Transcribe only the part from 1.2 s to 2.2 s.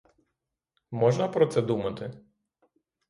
про це думати?